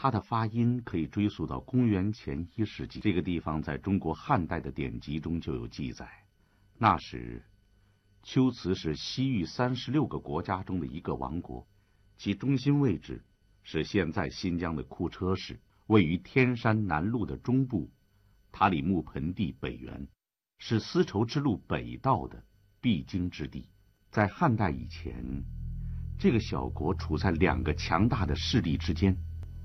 [0.00, 3.00] 它的发音可以追溯到公元前一世纪。
[3.00, 6.08] 这个地方在中国汉代的典籍中就有记载。
[6.78, 7.42] 那时，
[8.22, 11.66] 龟兹是西域三十六个国家中的一个王国，
[12.16, 13.24] 其中心位置
[13.64, 15.58] 是现在新疆的库车市，
[15.88, 17.90] 位于天山南麓的中部，
[18.52, 20.06] 塔里木盆地北缘，
[20.60, 22.44] 是丝绸之路北道的
[22.80, 23.68] 必经之地。
[24.12, 25.42] 在汉代以前，
[26.20, 29.16] 这个小国处在两个强大的势力之间。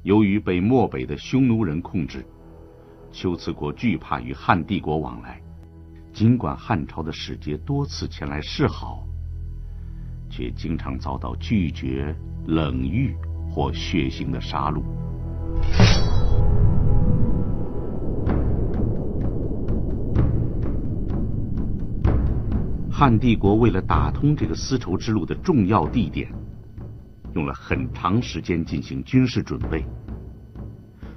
[0.04, 2.26] 由于被漠北的匈奴人控制，
[3.14, 5.42] 龟兹国惧怕与汉帝国往来。
[6.12, 9.08] 尽管汉朝的使节多次前来示好，
[10.30, 12.14] 却经常遭到拒绝、
[12.48, 13.16] 冷遇
[13.50, 14.84] 或血腥的杀戮。
[22.92, 26.30] 汉帝国为了打通这个丝绸之路的重要地点。
[27.36, 29.84] 用了很长时间进行军事准备，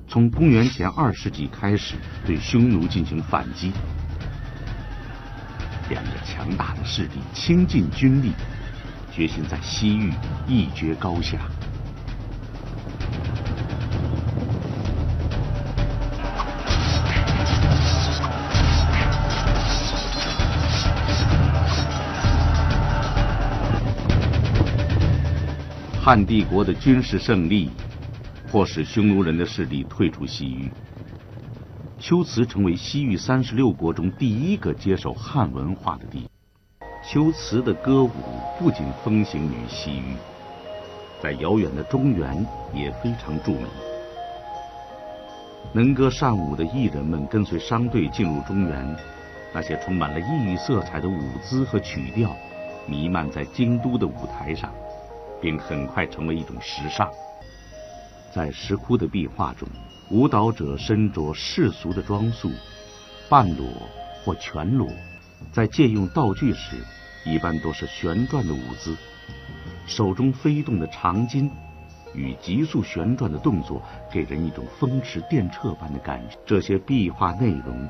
[0.08, 3.72] 从公元前二世纪开始对匈奴进行反击。
[5.90, 8.32] 两个强大的势力倾尽军力，
[9.12, 10.12] 决心在西域
[10.46, 11.38] 一决高下。
[26.06, 27.68] 汉帝国的军事胜利，
[28.48, 30.70] 迫使匈奴人的势力退出西域。
[31.98, 36.30] 龟兹成为西域三十六国中第一个接受汉文化的地。
[37.12, 38.12] 龟兹的歌舞
[38.56, 40.14] 不仅风行于西域，
[41.20, 43.66] 在遥远的中原也非常著名。
[45.72, 48.96] 能歌善舞的艺人们跟随商队进入中原，
[49.52, 52.30] 那些充满了异域色彩的舞姿和曲调，
[52.86, 54.72] 弥漫在京都的舞台上。
[55.40, 57.10] 并很快成为一种时尚。
[58.34, 59.68] 在石窟的壁画中，
[60.10, 62.50] 舞蹈者身着世俗的装束，
[63.28, 63.66] 半裸
[64.24, 64.88] 或全裸。
[65.52, 66.76] 在借用道具时，
[67.24, 68.96] 一般都是旋转的舞姿，
[69.86, 71.50] 手中飞动的长巾
[72.14, 76.36] 与急速旋转的动作，给人一种风驰电掣般的感觉。
[76.44, 77.88] 这些壁画内容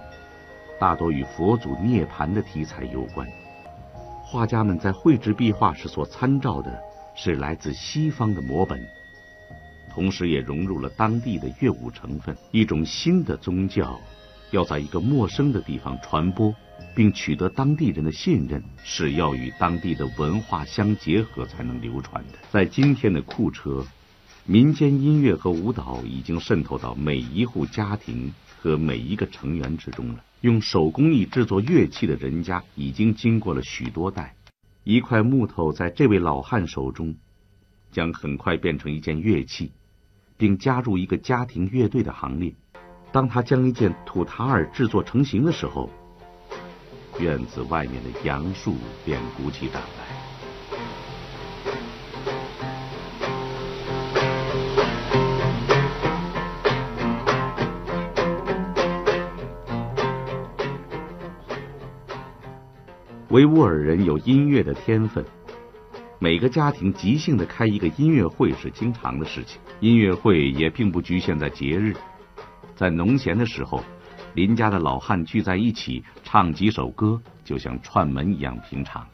[0.78, 3.26] 大多与佛祖涅槃的题材有关。
[4.22, 6.82] 画家们在绘制壁画时所参照的。
[7.16, 8.86] 是来自西方的摹本，
[9.90, 12.36] 同时也融入了当地的乐舞成分。
[12.52, 13.98] 一种新的宗教
[14.52, 16.54] 要在一个陌生的地方传播，
[16.94, 22.38] 并取得当地人的信任，是要与当地的文化相结合才能流传的。
[22.50, 23.84] 在今天的库车，
[24.44, 30.22] 民间音乐和舞蹈已经渗透到每一户家庭和每一个成员之中了。
[30.42, 34.35] 用手工艺制作乐器的人家已经经过了许多代。
[34.88, 37.16] 一块木头在这位老汉手中，
[37.90, 39.72] 将很快变成一件乐器，
[40.36, 42.54] 并加入一个家庭乐队的行列。
[43.10, 45.90] 当他将一件土塔尔制作成型的时候，
[47.18, 50.35] 院子外面的杨树便鼓起掌来。
[63.30, 65.24] 维吾尔人有音乐的天分，
[66.20, 69.60] 每个家庭即兴的开一个音乐会是经常的事情。
[69.80, 71.92] 音乐会也并不局限在节日，
[72.76, 73.82] 在农闲的时候，
[74.34, 79.04] 邻家的老汉聚在一起唱几首歌，就像串门一样平常。